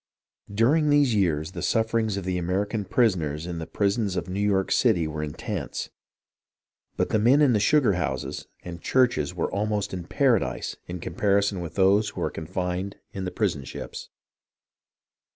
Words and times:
During 0.51 0.89
these 0.89 1.13
years 1.13 1.51
the 1.51 1.61
sufferings 1.61 2.17
of 2.17 2.23
the 2.25 2.39
American 2.39 2.85
prisoners 2.85 3.45
in 3.45 3.59
the 3.59 3.67
prisons 3.67 4.15
of 4.15 4.27
New 4.27 4.39
York 4.39 4.71
City 4.71 5.05
were 5.07 5.21
intense; 5.21 5.91
but 6.97 7.09
the 7.09 7.19
men 7.19 7.39
in 7.39 7.53
the 7.53 7.59
sugar 7.59 7.93
houses 7.93 8.47
and 8.63 8.81
churches 8.81 9.35
were 9.35 9.51
almost 9.51 9.93
in 9.93 10.05
paradise 10.05 10.75
in 10.87 10.99
comparison 11.01 11.59
with 11.61 11.75
those 11.75 12.09
who 12.09 12.21
were 12.21 12.31
confined 12.31 12.95
in 13.13 13.25
the 13.25 13.31
prison 13.31 13.63
ships. 13.63 14.09